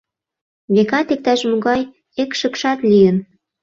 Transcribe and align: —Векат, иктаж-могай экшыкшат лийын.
—Векат, 0.73 1.07
иктаж-могай 1.13 1.81
экшыкшат 2.21 2.79
лийын. 2.89 3.17